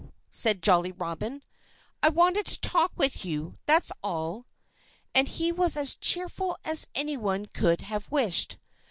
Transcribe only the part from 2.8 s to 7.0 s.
with you that's all." And he was as cheerful as